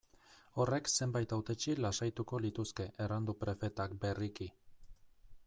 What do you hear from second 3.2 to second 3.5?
du